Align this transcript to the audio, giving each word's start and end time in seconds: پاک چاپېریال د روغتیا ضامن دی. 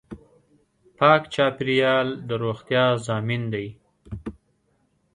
پاک 0.97 1.21
چاپېریال 1.33 2.07
د 2.27 2.29
روغتیا 2.43 2.85
ضامن 3.05 3.41
دی. 3.53 3.67